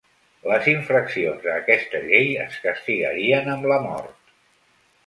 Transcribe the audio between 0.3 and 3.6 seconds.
Les infraccions a aquesta llei es castigarien